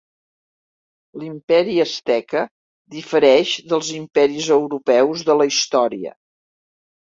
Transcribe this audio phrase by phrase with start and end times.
[1.23, 2.41] L'Imperi asteca
[2.97, 6.19] difereix dels imperis europeus de la història.